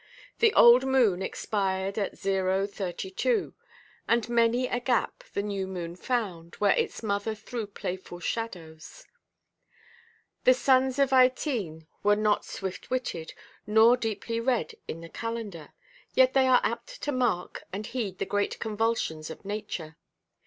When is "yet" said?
16.15-16.33